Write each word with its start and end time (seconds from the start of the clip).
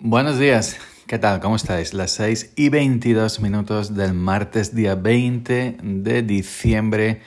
Buenos 0.00 0.38
días, 0.38 0.76
¿qué 1.08 1.18
tal? 1.18 1.40
¿Cómo 1.40 1.56
estáis? 1.56 1.92
Las 1.92 2.12
6 2.12 2.52
y 2.54 2.68
22 2.68 3.40
minutos 3.40 3.96
del 3.96 4.14
martes 4.14 4.72
día 4.72 4.94
20 4.94 5.78
de 5.82 6.22
diciembre 6.22 7.20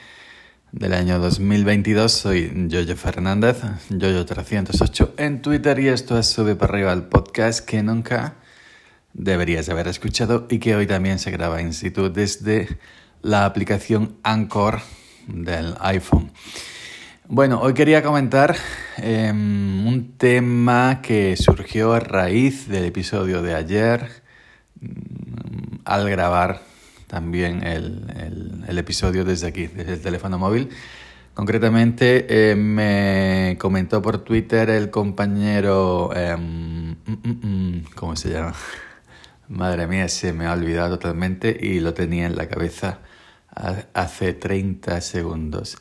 del 0.70 0.94
año 0.94 1.18
2022. 1.18 2.10
Soy 2.10 2.70
Jojo 2.72 2.96
Fernández, 2.96 3.62
Jojo308 3.90 5.10
en 5.18 5.42
Twitter 5.42 5.78
y 5.80 5.88
esto 5.88 6.18
es 6.18 6.28
Sube 6.28 6.56
para 6.56 6.72
arriba 6.72 6.94
el 6.94 7.02
podcast 7.02 7.62
que 7.62 7.82
nunca 7.82 8.36
deberías 9.12 9.68
haber 9.68 9.86
escuchado 9.88 10.46
y 10.48 10.58
que 10.58 10.74
hoy 10.74 10.86
también 10.86 11.18
se 11.18 11.30
graba 11.30 11.60
in 11.60 11.74
situ 11.74 12.10
desde 12.10 12.78
la 13.20 13.44
aplicación 13.44 14.16
Anchor 14.22 14.80
del 15.26 15.74
iPhone. 15.78 16.32
Bueno, 17.34 17.62
hoy 17.62 17.72
quería 17.72 18.02
comentar 18.02 18.56
em, 18.98 19.86
un 19.86 20.18
tema 20.18 21.00
que 21.00 21.34
surgió 21.38 21.94
a 21.94 21.98
raíz 21.98 22.68
del 22.68 22.84
episodio 22.84 23.40
de 23.40 23.54
ayer, 23.54 24.06
mm, 24.78 25.76
al 25.86 26.10
grabar 26.10 26.60
también 27.06 27.66
el, 27.66 28.78
episodio 28.78 29.24
desde 29.24 29.46
aquí, 29.46 29.66
desde 29.66 29.94
el 29.94 30.02
teléfono 30.02 30.36
móvil. 30.38 30.68
Concretamente 31.32 32.50
eh, 32.50 32.54
me 32.54 33.56
comentó 33.58 34.02
por 34.02 34.18
Twitter 34.18 34.68
el 34.68 34.90
compañero, 34.90 36.10
em, 36.14 36.90
mm, 36.90 37.46
mm, 37.46 37.84
¿cómo 37.94 38.14
se 38.14 38.28
llama? 38.28 38.52
Madre 39.48 39.86
mía, 39.86 40.06
se 40.08 40.34
me 40.34 40.44
ha 40.44 40.52
olvidado 40.52 40.98
totalmente 40.98 41.56
y 41.58 41.80
lo 41.80 41.94
tenía 41.94 42.26
en 42.26 42.36
la 42.36 42.46
cabeza 42.46 42.98
hace 43.94 44.34
30 44.34 45.00
segundos. 45.00 45.78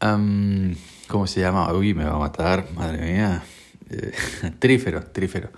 ¿Cómo 0.00 1.26
se 1.26 1.40
llama? 1.40 1.72
Uy, 1.72 1.94
me 1.94 2.04
va 2.04 2.14
a 2.14 2.18
matar, 2.18 2.66
madre 2.74 3.12
mía. 3.12 3.42
Eh, 3.90 4.12
trífero, 4.58 5.02
trífero. 5.02 5.50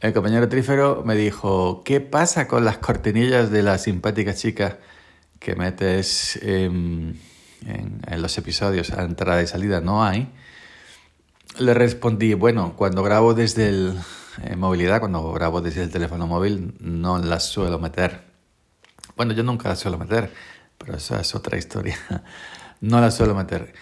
El 0.00 0.12
compañero 0.12 0.48
trífero 0.48 1.02
me 1.04 1.16
dijo, 1.16 1.82
¿qué 1.84 2.00
pasa 2.00 2.46
con 2.48 2.64
las 2.64 2.78
cortinillas 2.78 3.50
de 3.50 3.62
la 3.62 3.78
simpática 3.78 4.34
chica 4.34 4.78
que 5.38 5.54
metes 5.56 6.36
en, 6.42 7.20
los 8.16 8.36
episodios 8.38 8.90
a 8.92 9.02
entrada 9.02 9.42
y 9.42 9.46
salida? 9.46 9.80
No 9.80 10.04
hay. 10.04 10.28
Le 11.58 11.74
respondí, 11.74 12.34
bueno, 12.34 12.74
cuando 12.76 13.02
grabo 13.02 13.34
desde 13.34 13.68
el 13.68 13.98
movilidad, 14.56 15.00
cuando 15.00 15.32
grabo 15.32 15.60
desde 15.60 15.82
el 15.82 15.90
teléfono 15.90 16.26
móvil, 16.26 16.74
no 16.80 17.18
las 17.18 17.44
suelo 17.46 17.78
meter. 17.78 18.22
Bueno, 19.16 19.32
yo 19.34 19.42
nunca 19.42 19.68
las 19.68 19.80
suelo 19.80 19.98
meter, 19.98 20.32
pero 20.78 20.96
esa 20.96 21.20
es 21.20 21.34
otra 21.34 21.58
historia. 21.58 21.98
No 22.82 23.00
la 23.00 23.10
suelo 23.10 23.34
meter. 23.34 23.72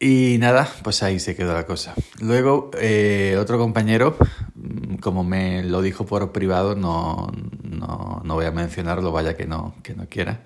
Y 0.00 0.38
nada, 0.38 0.68
pues 0.82 1.02
ahí 1.02 1.20
se 1.20 1.36
quedó 1.36 1.52
la 1.52 1.66
cosa. 1.66 1.94
Luego, 2.20 2.70
eh, 2.80 3.36
otro 3.38 3.58
compañero, 3.58 4.16
mm, 4.54 4.96
como 4.96 5.22
me 5.22 5.62
lo 5.62 5.82
dijo 5.82 6.06
por 6.06 6.32
privado, 6.32 6.74
no, 6.74 7.30
no, 7.62 8.22
no 8.24 8.34
voy 8.34 8.46
a 8.46 8.50
mencionarlo, 8.50 9.12
vaya 9.12 9.36
que 9.36 9.46
no, 9.46 9.74
que 9.82 9.94
no 9.94 10.06
quiera, 10.08 10.40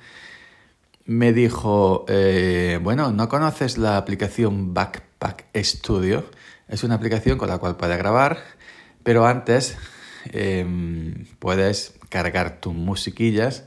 me 1.06 1.32
dijo, 1.32 2.04
eh, 2.08 2.80
bueno, 2.82 3.12
¿no 3.12 3.28
conoces 3.28 3.78
la 3.78 3.96
aplicación 3.96 4.74
Backpack 4.74 5.46
Studio? 5.56 6.24
Es 6.68 6.82
una 6.82 6.96
aplicación 6.96 7.38
con 7.38 7.48
la 7.48 7.58
cual 7.58 7.76
puedes 7.76 7.96
grabar, 7.96 8.38
pero 9.04 9.26
antes 9.26 9.78
em, 10.32 11.26
puedes 11.38 11.94
cargar 12.10 12.60
tus 12.60 12.74
musiquillas 12.74 13.64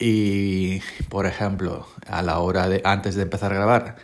y, 0.00 0.80
por 1.10 1.26
ejemplo, 1.26 1.86
a 2.06 2.22
la 2.22 2.38
hora 2.38 2.68
de, 2.68 2.80
antes 2.84 3.14
de 3.16 3.22
empezar 3.22 3.52
a 3.52 3.56
grabar, 3.56 3.96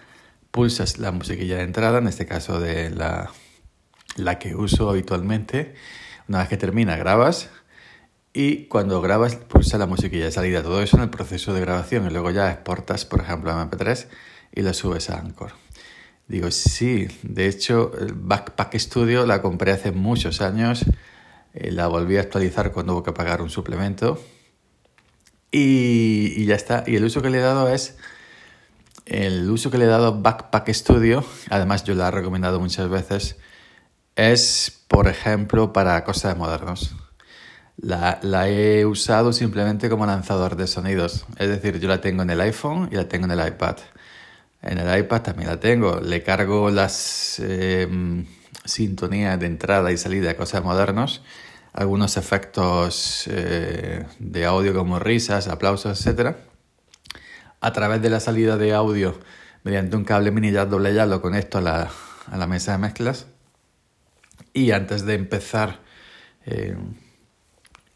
pulsas 0.51 0.99
la 0.99 1.11
musiquilla 1.11 1.57
de 1.57 1.63
entrada, 1.63 1.99
en 1.99 2.07
este 2.07 2.27
caso 2.27 2.61
de 2.61 2.91
la, 2.91 3.31
la 4.17 4.39
que 4.39 4.55
uso 4.55 4.91
habitualmente. 4.91 5.75
Una 6.29 6.41
vez 6.41 6.49
que 6.49 6.59
termina, 6.59 6.97
grabas 6.97 7.49
y 8.35 8.67
cuando 8.67 9.01
grabas, 9.01 9.37
pulsa 9.37 9.79
la 9.79 9.87
musiquilla 9.87 10.27
de 10.27 10.33
salida. 10.33 10.63
Todo 10.63 10.83
eso 10.83 10.99
en 10.99 11.05
el 11.05 11.11
proceso 11.11 11.55
de 11.55 11.63
grabación 11.63 12.07
y 12.07 12.11
luego 12.11 12.31
ya 12.31 12.53
exportas, 12.53 13.07
por 13.07 13.21
ejemplo, 13.21 13.51
a 13.51 13.71
MP3 13.71 14.07
y 14.55 14.61
lo 14.61 14.75
subes 14.75 15.09
a 15.09 15.19
Anchor. 15.19 15.53
Digo, 16.29 16.51
sí, 16.51 17.09
de 17.23 17.47
hecho, 17.47 17.93
el 17.99 18.13
Backpack 18.13 18.77
Studio 18.77 19.25
la 19.25 19.41
compré 19.41 19.73
hace 19.73 19.93
muchos 19.93 20.43
años, 20.43 20.85
eh, 21.55 21.71
la 21.71 21.87
volví 21.87 22.19
a 22.19 22.21
actualizar 22.21 22.73
cuando 22.73 22.93
hubo 22.93 23.03
que 23.03 23.13
pagar 23.13 23.41
un 23.41 23.49
suplemento 23.49 24.21
y, 25.51 26.45
ya 26.45 26.55
está. 26.55 26.85
Y 26.87 26.97
el 26.97 27.05
uso 27.05 27.23
que 27.23 27.31
le 27.31 27.39
he 27.39 27.43
dado 27.43 27.69
es 27.69 27.97
el 29.07 29.49
uso 29.51 29.71
que 29.71 29.79
le 29.79 29.85
he 29.85 29.89
dado 29.89 30.21
Backpack 30.21 30.69
Studio, 30.71 31.25
además 31.49 31.85
yo 31.85 31.95
la 31.95 32.09
he 32.09 32.11
recomendado 32.11 32.59
muchas 32.59 32.89
veces, 32.89 33.37
es, 34.17 34.83
por 34.89 35.07
ejemplo, 35.07 35.73
para 35.73 36.03
cosas 36.03 36.37
modernos. 36.37 36.97
La, 37.77 38.19
la, 38.23 38.49
he 38.49 38.85
usado 38.87 39.33
simplemente 39.33 39.89
como 39.91 40.07
lanzador 40.07 40.57
de 40.57 40.67
sonidos. 40.67 41.27
Es 41.39 41.49
decir, 41.49 41.79
yo 41.79 41.89
la 41.89 42.01
tengo 42.01 42.23
en 42.23 42.31
el 42.31 42.41
iPhone 42.41 42.89
y 42.91 42.97
la 42.97 43.07
tengo 43.07 43.27
en 43.27 43.33
el 43.33 43.47
iPad. 43.47 43.77
En 44.63 44.79
el 44.79 44.99
iPad 44.99 45.23
también 45.23 45.51
la 45.51 45.61
tengo. 45.61 46.01
Le 46.01 46.23
cargo 46.23 46.71
las 46.71 47.39
eh, 47.39 47.87
sintonías 48.65 49.39
de 49.39 49.47
entrada 49.47 49.93
y 49.93 49.99
salida 49.99 50.29
de 50.29 50.37
cosas 50.37 50.65
modernos 50.65 51.23
algunos 51.77 52.17
efectos 52.17 53.29
eh, 53.31 54.05
de 54.19 54.47
audio 54.47 54.75
como 54.75 54.99
risas, 54.99 55.47
aplausos, 55.47 56.07
etc. 56.07 56.35
A 57.61 57.73
través 57.73 58.01
de 58.01 58.11
la 58.11 58.19
salida 58.19 58.57
de 58.57 58.73
audio, 58.73 59.19
mediante 59.63 59.97
un 59.97 60.05
cable 60.05 60.31
mini 60.31 60.51
jack 60.51 60.69
doble 60.69 60.95
jack, 60.95 61.09
lo 61.09 61.21
conecto 61.21 61.59
a 61.59 61.61
la, 61.61 61.91
a 62.31 62.37
la 62.37 62.47
mesa 62.47 62.73
de 62.73 62.79
mezclas. 62.79 63.27
Y 64.55 64.71
antes 64.71 65.05
de 65.05 65.15
empezar 65.15 65.81
eh, 66.47 66.77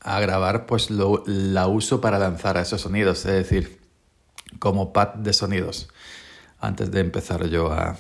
a 0.01 0.21
grabar, 0.21 0.67
pues 0.67 0.91
lo, 0.91 1.23
la 1.27 1.67
uso 1.67 2.03
para 2.03 2.19
lanzar 2.19 2.59
esos 2.59 2.83
sonidos, 2.83 3.25
es 3.25 3.33
decir, 3.33 3.81
como 4.59 4.93
pad 4.93 5.15
de 5.15 5.33
sonidos. 5.33 5.89
Antes 6.61 6.91
de 6.91 7.01
empezar 7.01 7.47
yo 7.47 7.73
a, 7.73 7.97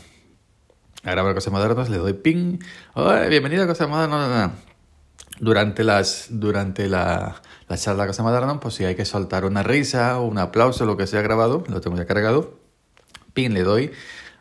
a 1.04 1.10
grabar 1.10 1.34
cosas 1.34 1.54
modernas, 1.54 1.88
le 1.88 1.96
doy 1.96 2.12
ping. 2.12 2.58
bienvenido 3.30 3.64
a 3.64 3.66
cosas 3.66 3.88
modernas 3.88 4.50
durante, 5.40 5.82
las, 5.82 6.28
durante 6.30 6.88
la, 6.88 7.42
la 7.68 7.76
charla 7.76 8.06
que 8.06 8.12
se 8.12 8.22
me 8.22 8.30
dieron, 8.30 8.60
pues 8.60 8.74
si 8.74 8.84
hay 8.84 8.94
que 8.94 9.04
soltar 9.04 9.44
una 9.44 9.62
risa 9.62 10.20
o 10.20 10.26
un 10.26 10.38
aplauso, 10.38 10.84
lo 10.84 10.96
que 10.96 11.06
sea 11.06 11.22
grabado, 11.22 11.64
lo 11.68 11.80
tengo 11.80 11.96
ya 11.96 12.06
cargado, 12.06 12.58
pin, 13.32 13.54
le 13.54 13.62
doy 13.62 13.90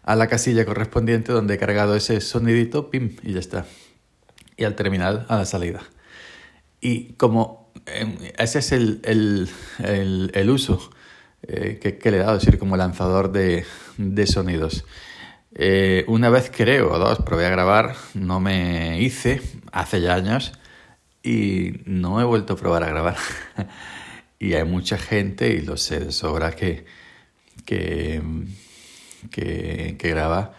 a 0.03 0.15
la 0.15 0.27
casilla 0.27 0.65
correspondiente 0.65 1.31
donde 1.31 1.55
he 1.55 1.57
cargado 1.57 1.95
ese 1.95 2.19
sonidito, 2.21 2.89
pim, 2.89 3.15
y 3.23 3.33
ya 3.33 3.39
está. 3.39 3.65
Y 4.57 4.65
al 4.65 4.75
terminar, 4.75 5.25
a 5.29 5.37
la 5.37 5.45
salida. 5.45 5.81
Y 6.81 7.13
como 7.13 7.71
em, 7.85 8.17
ese 8.37 8.59
es 8.59 8.71
el, 8.71 8.99
el, 9.03 9.49
el, 10.33 10.49
uso 10.49 10.89
eh, 11.43 11.79
que, 11.81 11.97
que, 11.97 12.11
le 12.11 12.17
he 12.17 12.19
dado, 12.19 12.37
es 12.37 12.43
decir, 12.43 12.59
como 12.59 12.75
lanzador 12.75 13.31
de, 13.31 13.65
de 13.97 14.27
sonidos. 14.27 14.85
Eh, 15.55 16.05
una 16.07 16.29
vez 16.29 16.51
creo, 16.55 16.91
o 16.91 16.99
dos, 16.99 17.19
probé 17.19 17.45
a 17.45 17.49
grabar, 17.49 17.95
no 18.13 18.39
me 18.39 19.01
hice, 19.01 19.41
hace 19.71 20.01
ya 20.01 20.15
años, 20.15 20.53
y 21.23 21.81
no 21.85 22.21
he 22.21 22.23
vuelto 22.23 22.53
a 22.53 22.57
probar 22.57 22.83
a 22.83 22.89
grabar. 22.89 23.17
y 24.39 24.53
hay 24.53 24.63
mucha 24.63 24.97
gente, 24.97 25.49
y 25.49 25.61
lo 25.61 25.77
sé 25.77 25.99
de 25.99 26.11
sobra, 26.11 26.51
que, 26.51 26.85
que, 27.65 28.21
que, 29.31 29.95
graba 29.97 30.53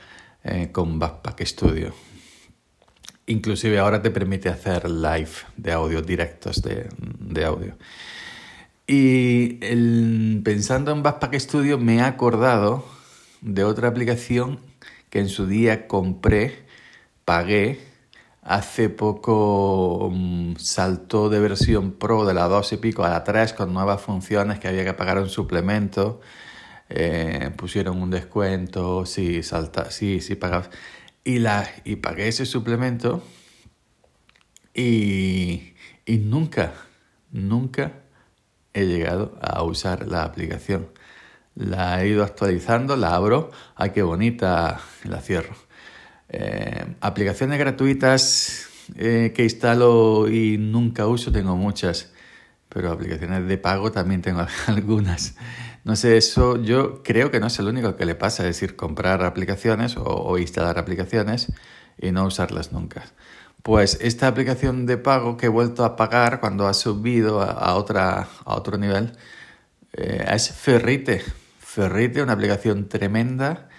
eh, 0.45 0.69
con 0.73 0.99
Backpack 0.99 1.43
Studio. 1.43 1.95
Inclusive 3.27 3.79
ahora 3.79 4.03
te 4.03 4.11
permite 4.11 4.49
hacer 4.49 4.91
live 4.91 5.31
de 5.57 5.73
audio, 5.73 6.03
directos 6.03 6.63
de, 6.63 6.89
de 6.99 7.45
audio. 7.45 7.77
Y 8.87 9.59
el, 9.65 10.41
pensando 10.45 10.91
en 10.91 11.05
Backpack 11.05 11.35
Studio 11.37 11.79
me 11.79 11.99
he 11.99 12.01
acordado 12.01 12.85
de 13.41 13.63
otra 13.63 13.87
aplicación 13.87 14.59
que 15.11 15.21
en 15.21 15.29
su 15.29 15.47
día 15.47 15.87
compré, 15.87 16.65
pagué 17.25 17.79
Hace 18.51 18.89
poco 18.91 20.11
mm, 20.13 20.57
saltó 20.57 21.29
de 21.29 21.39
versión 21.39 21.93
Pro 21.93 22.25
de 22.27 22.35
la 22.35 22.49
2 22.49 22.73
y 22.73 22.77
pico 22.79 23.05
a 23.05 23.09
la 23.09 23.23
3 23.23 23.53
con 23.53 23.73
nuevas 23.73 24.01
funciones 24.03 24.59
que 24.59 24.67
había 24.67 24.85
que 24.85 24.93
pagar 24.93 25.19
un 25.19 25.29
suplemento. 25.29 26.21
Eh, 26.89 27.53
pusieron 27.57 28.03
un 28.03 28.11
descuento, 28.11 29.07
sí, 29.07 29.45
salta, 29.45 29.93
sí, 29.93 30.21
sí 30.21 30.35
pagabas. 30.35 30.71
Y, 31.23 31.39
y 31.85 31.97
pagué 31.97 32.27
ese 32.27 32.45
suplemento 32.45 33.23
y, 34.75 35.75
y 36.05 36.19
nunca, 36.19 36.73
nunca 37.31 38.03
he 38.73 38.85
llegado 38.87 39.39
a 39.41 39.63
usar 39.63 40.09
la 40.09 40.25
aplicación. 40.25 40.89
La 41.55 42.03
he 42.03 42.09
ido 42.09 42.25
actualizando, 42.25 42.97
la 42.97 43.15
abro, 43.15 43.53
ay 43.77 43.91
qué 43.91 44.03
bonita, 44.03 44.81
la 45.05 45.21
cierro. 45.21 45.55
Eh, 46.33 46.95
aplicaciones 47.01 47.59
gratuitas 47.59 48.69
eh, 48.95 49.33
que 49.35 49.43
instalo 49.43 50.29
y 50.29 50.59
nunca 50.59 51.09
uso, 51.09 51.33
tengo 51.33 51.57
muchas, 51.57 52.13
pero 52.69 52.93
aplicaciones 52.93 53.49
de 53.49 53.59
pago 53.59 53.91
también 53.91 54.23
tengo 54.23 54.47
algunas. 54.69 55.35
No 55.83 55.97
sé, 55.97 56.17
eso 56.17 56.63
yo 56.63 57.03
creo 57.03 57.31
que 57.33 57.41
no 57.41 57.49
es 57.49 57.59
el 57.59 57.67
único 57.67 57.97
que 57.97 58.05
le 58.05 58.15
pasa, 58.15 58.45
es 58.45 58.57
decir, 58.57 58.77
comprar 58.77 59.25
aplicaciones 59.25 59.97
o, 59.97 60.39
instalar 60.39 60.79
aplicaciones 60.79 61.53
y 61.99 62.13
no 62.13 62.27
usarlas 62.27 62.73
nunca. 62.73 63.03
Pues 63.63 63.99
esta 64.01 64.29
aplicación 64.29 64.87
de 64.87 64.99
pago 64.99 65.37
que 65.37 65.47
he 65.47 65.49
vuelto 65.49 65.85
a 65.85 65.97
pagar 65.97 66.41
cuando 66.41 66.69
ha 66.69 66.75
subido 66.75 67.43
a, 67.43 67.75
otra, 67.75 68.29
a 68.45 68.55
otro 68.55 68.79
nivel 68.79 69.13
eh, 69.95 70.25
es 70.33 70.51
Ferrite. 70.53 71.23
Ferrite, 71.59 72.23
una 72.23 72.35
aplicación 72.35 72.89
tremenda 72.89 73.70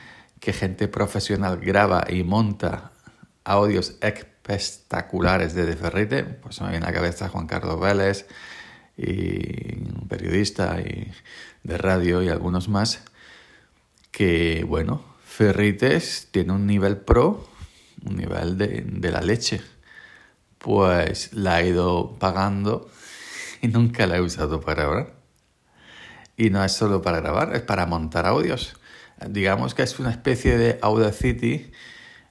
que 0.42 0.54
gente 0.54 0.90
profesional 0.90 1.60
graba 1.60 2.04
y 2.10 2.24
monta 2.24 2.92
audios 3.44 3.96
espectaculares 4.02 5.54
de 5.54 5.78
Ferrite. 5.78 6.24
Pues 6.24 6.60
me 6.62 6.72
viene 6.72 6.86
a 6.86 6.90
la 6.90 6.96
cabeza 6.96 7.30
Juan 7.30 7.48
Carlos 7.48 7.80
Vélez, 7.80 8.26
y 8.98 9.78
un 9.84 10.08
periodista 10.10 10.82
y 10.82 11.12
de 11.64 11.78
radio 11.78 12.24
y 12.24 12.30
algunos 12.30 12.70
más. 12.70 13.04
Que 14.10 14.66
bueno, 14.68 15.06
Ferrites 15.24 16.30
tiene 16.32 16.54
un 16.54 16.66
nivel 16.66 16.98
pro, 16.98 17.48
un 18.04 18.18
nivel 18.18 18.58
de, 18.58 18.84
de 18.86 19.12
la 19.12 19.22
leche. 19.22 19.62
Pues 20.58 21.34
la 21.34 21.62
he 21.62 21.70
ido 21.70 22.18
pagando 22.20 22.90
y 23.62 23.68
nunca 23.68 24.08
la 24.08 24.18
he 24.18 24.22
usado 24.22 24.60
para 24.60 24.84
grabar. 24.84 25.14
Y 26.36 26.50
no 26.50 26.64
es 26.66 26.72
solo 26.72 27.04
para 27.04 27.20
grabar, 27.22 27.56
es 27.56 27.62
para 27.62 27.86
montar 27.86 28.26
audios. 28.26 28.76
Digamos 29.30 29.74
que 29.74 29.84
es 29.84 30.00
una 30.00 30.12
especie 30.12 30.58
de 30.58 30.80
Audacity 30.82 31.72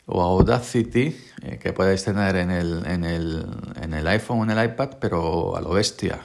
o 0.06 0.22
Audacity 0.22 1.16
eh, 1.42 1.58
que 1.58 1.72
puedes 1.72 2.04
tener 2.04 2.37
en 2.37 2.50
el, 2.50 2.84
en, 2.87 3.04
el, 3.04 3.46
en 3.81 3.94
el 3.94 4.06
iPhone 4.08 4.40
o 4.40 4.44
en 4.44 4.50
el 4.50 4.64
iPad, 4.64 4.98
pero 5.00 5.56
a 5.56 5.60
lo 5.60 5.70
bestia. 5.70 6.20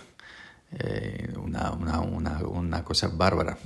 Eh, 0.80 1.34
una, 1.38 1.72
una, 1.72 2.02
una, 2.02 2.40
una 2.40 2.84
cosa 2.84 3.10
bárbara. 3.10 3.58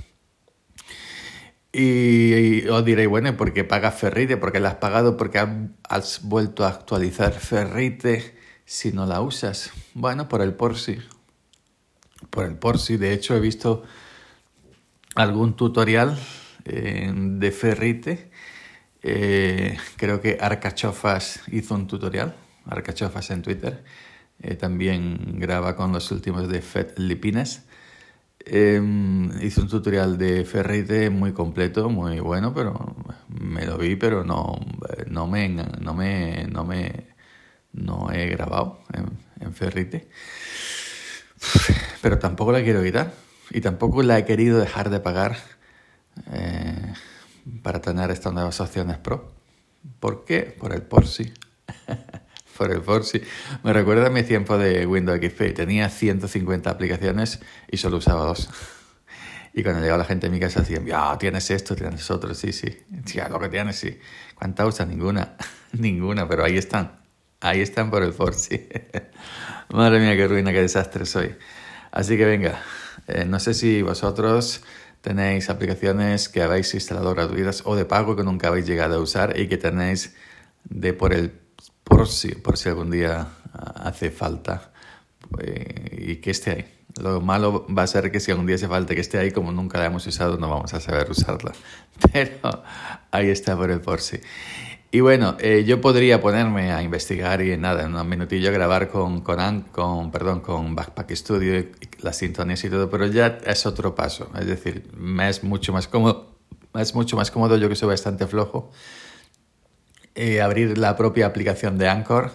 Y, 1.72 2.66
os 2.68 2.84
diréis, 2.84 3.08
bueno, 3.08 3.36
¿por 3.36 3.52
qué 3.52 3.64
pagas 3.64 3.94
Ferrite? 3.94 4.36
¿Por 4.36 4.52
qué 4.52 4.60
la 4.60 4.70
has 4.70 4.74
pagado? 4.76 5.16
¿Por 5.16 5.30
qué 5.30 5.46
has 5.88 6.22
vuelto 6.22 6.64
a 6.64 6.68
actualizar 6.68 7.32
Ferrite 7.32 8.36
si 8.64 8.92
no 8.92 9.06
la 9.06 9.20
usas? 9.20 9.70
Bueno, 9.94 10.28
por 10.28 10.42
el 10.42 10.54
Porsi. 10.54 10.98
Por 12.28 12.44
el 12.44 12.56
Porsi. 12.56 12.96
De 12.96 13.12
hecho, 13.12 13.36
he 13.36 13.40
visto 13.40 13.84
algún 15.14 15.54
tutorial 15.54 16.18
eh, 16.64 17.12
de 17.14 17.50
Ferrite. 17.50 18.30
Eh, 19.02 19.76
creo 19.96 20.20
que 20.20 20.38
Arcachofas 20.40 21.40
hizo 21.50 21.74
un 21.74 21.86
tutorial. 21.86 22.34
Arcachofas 22.66 23.30
en 23.30 23.42
Twitter. 23.42 23.84
Eh, 24.42 24.54
también 24.54 25.38
graba 25.38 25.76
con 25.76 25.92
los 25.92 26.10
últimos 26.12 26.48
de 26.48 26.62
Fed 26.62 26.96
Lipines. 26.96 27.64
Em, 28.46 29.30
hice 29.42 29.60
un 29.60 29.68
tutorial 29.68 30.16
de 30.16 30.44
Ferrite 30.46 31.10
muy 31.10 31.32
completo, 31.32 31.90
muy 31.90 32.20
bueno, 32.20 32.54
pero 32.54 32.96
me 33.28 33.66
lo 33.66 33.76
vi, 33.76 33.96
pero 33.96 34.24
no, 34.24 34.58
no, 35.08 35.26
me, 35.26 35.48
no, 35.48 35.94
me, 35.94 36.46
no, 36.50 36.64
me, 36.64 37.06
no 37.72 38.10
he 38.12 38.26
grabado 38.28 38.80
en, 38.94 39.52
Ferrite. 39.52 40.08
Pero 42.02 42.18
tampoco 42.18 42.52
la 42.52 42.62
quiero 42.62 42.82
quitar 42.82 43.12
y 43.50 43.60
tampoco 43.60 44.02
la 44.02 44.18
he 44.18 44.24
querido 44.24 44.58
dejar 44.58 44.90
de 44.90 45.00
pagar 45.00 45.36
eh, 46.32 46.94
para 47.62 47.80
tener 47.80 48.10
estas 48.10 48.32
nuevas 48.32 48.60
opciones 48.60 48.98
Pro. 48.98 49.32
¿Por 49.98 50.24
qué? 50.24 50.54
Por 50.58 50.72
el 50.72 50.82
por 50.82 51.04
por 52.60 52.70
el 52.70 52.82
Forsi. 52.82 53.22
Me 53.62 53.72
recuerda 53.72 54.10
mi 54.10 54.22
tiempo 54.22 54.58
de 54.58 54.86
Windows 54.86 55.18
XP. 55.18 55.54
Tenía 55.54 55.88
150 55.88 56.68
aplicaciones 56.68 57.40
y 57.70 57.78
solo 57.78 57.96
usaba 57.96 58.24
dos. 58.24 58.50
Y 59.54 59.62
cuando 59.62 59.80
llegaba 59.80 59.98
la 59.98 60.04
gente 60.04 60.26
a 60.26 60.30
mi 60.30 60.38
casa 60.38 60.60
decían, 60.60 60.84
ya, 60.84 61.16
tienes 61.18 61.50
esto, 61.50 61.74
tienes 61.74 62.10
otro, 62.10 62.34
sí, 62.34 62.52
sí. 62.52 62.68
Ya, 63.06 63.30
lo 63.30 63.40
que 63.40 63.48
tienes, 63.48 63.76
sí. 63.76 63.98
¿Cuántas? 64.34 64.86
Ninguna. 64.86 65.36
Ninguna, 65.72 66.28
pero 66.28 66.44
ahí 66.44 66.58
están. 66.58 67.00
Ahí 67.40 67.62
están 67.62 67.90
por 67.90 68.02
el 68.02 68.12
Forsi. 68.12 68.68
Madre 69.70 69.98
mía, 69.98 70.14
qué 70.14 70.28
ruina, 70.28 70.52
qué 70.52 70.60
desastre 70.60 71.06
soy. 71.06 71.34
Así 71.90 72.18
que 72.18 72.26
venga, 72.26 72.60
eh, 73.08 73.24
no 73.24 73.40
sé 73.40 73.54
si 73.54 73.80
vosotros 73.80 74.62
tenéis 75.00 75.50
aplicaciones 75.50 76.28
que 76.28 76.42
habéis 76.42 76.74
instalado 76.74 77.14
gratuitas 77.14 77.62
o 77.64 77.76
de 77.76 77.84
pago 77.84 78.16
que 78.16 78.22
nunca 78.22 78.48
habéis 78.48 78.66
llegado 78.66 78.96
a 78.96 79.00
usar 79.00 79.38
y 79.38 79.48
que 79.48 79.56
tenéis 79.56 80.14
de 80.64 80.92
por 80.92 81.12
el 81.12 81.32
por 81.84 82.08
si, 82.08 82.34
por 82.34 82.56
si 82.56 82.68
algún 82.68 82.90
día 82.90 83.28
hace 83.52 84.10
falta 84.10 84.70
eh, 85.40 86.06
y 86.06 86.16
que 86.16 86.30
esté 86.30 86.50
ahí. 86.50 86.64
Lo 87.00 87.20
malo 87.20 87.66
va 87.66 87.84
a 87.84 87.86
ser 87.86 88.10
que 88.10 88.20
si 88.20 88.30
algún 88.30 88.46
día 88.46 88.56
hace 88.56 88.68
falta 88.68 88.94
que 88.94 89.00
esté 89.00 89.18
ahí, 89.18 89.30
como 89.30 89.52
nunca 89.52 89.78
la 89.78 89.86
hemos 89.86 90.06
usado, 90.06 90.36
no 90.38 90.48
vamos 90.48 90.74
a 90.74 90.80
saber 90.80 91.10
usarla. 91.10 91.52
Pero 92.12 92.62
ahí 93.10 93.28
está 93.28 93.56
por 93.56 93.70
el 93.70 93.80
por 93.80 94.00
si. 94.00 94.18
Y 94.92 95.00
bueno, 95.00 95.36
eh, 95.38 95.64
yo 95.64 95.80
podría 95.80 96.20
ponerme 96.20 96.72
a 96.72 96.82
investigar 96.82 97.42
y 97.42 97.56
nada, 97.56 97.84
en 97.84 97.94
un 97.94 98.08
minutillo 98.08 98.50
grabar 98.52 98.88
con, 98.88 99.20
con, 99.20 99.62
con, 99.70 100.10
perdón, 100.10 100.40
con 100.40 100.74
Backpack 100.74 101.12
Studio, 101.12 101.64
las 102.00 102.16
sintonías 102.16 102.64
y 102.64 102.70
todo, 102.70 102.90
pero 102.90 103.06
ya 103.06 103.38
es 103.46 103.66
otro 103.66 103.94
paso. 103.94 104.30
Es 104.36 104.46
decir, 104.46 104.90
me 104.96 105.28
es 105.28 105.44
mucho 105.44 105.72
más 105.72 105.86
cómodo, 105.86 106.34
es 106.74 106.92
mucho 106.94 107.16
más 107.16 107.30
cómodo, 107.30 107.56
yo 107.56 107.68
que 107.68 107.76
soy 107.76 107.88
bastante 107.88 108.26
flojo 108.26 108.72
eh, 110.14 110.40
abrir 110.40 110.76
la 110.76 110.96
propia 110.96 111.26
aplicación 111.26 111.78
de 111.78 111.88
Anchor, 111.88 112.32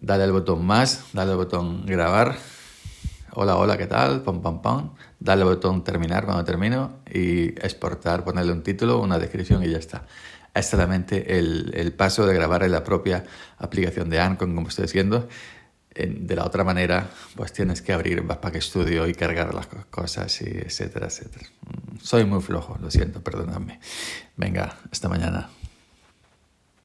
darle 0.00 0.24
el 0.24 0.32
botón 0.32 0.66
más, 0.66 1.04
darle 1.12 1.32
el 1.32 1.38
botón 1.38 1.86
grabar, 1.86 2.36
hola, 3.32 3.56
hola, 3.56 3.78
¿qué 3.78 3.86
tal? 3.86 4.22
Pam, 4.22 4.42
pam, 4.42 4.60
pam, 4.60 4.90
darle 5.20 5.44
el 5.44 5.50
botón 5.50 5.84
terminar 5.84 6.24
cuando 6.24 6.44
termino 6.44 6.98
y 7.08 7.48
exportar, 7.64 8.24
ponerle 8.24 8.52
un 8.52 8.62
título, 8.62 9.00
una 9.00 9.18
descripción 9.18 9.62
y 9.62 9.70
ya 9.70 9.78
está. 9.78 10.04
Es 10.56 10.66
solamente 10.66 11.38
el, 11.38 11.72
el 11.74 11.92
paso 11.92 12.26
de 12.26 12.34
grabar 12.34 12.62
en 12.62 12.72
la 12.72 12.82
propia 12.82 13.24
aplicación 13.58 14.08
de 14.08 14.20
Anchor, 14.20 14.54
como 14.54 14.68
estoy 14.68 14.84
diciendo. 14.84 15.28
De 15.94 16.36
la 16.36 16.44
otra 16.44 16.62
manera, 16.62 17.08
pues 17.36 17.52
tienes 17.52 17.80
que 17.80 17.92
abrir 17.92 18.20
Backpack 18.20 18.60
Studio 18.60 19.06
y 19.06 19.14
cargar 19.14 19.54
las 19.54 19.66
cosas, 19.66 20.42
y 20.42 20.44
etcétera, 20.44 21.06
etcétera. 21.06 21.46
Mm, 21.62 21.98
soy 22.02 22.26
muy 22.26 22.42
flojo, 22.42 22.76
lo 22.82 22.90
siento, 22.90 23.22
perdonadme. 23.22 23.80
Venga, 24.36 24.76
hasta 24.90 25.08
mañana. 25.08 25.48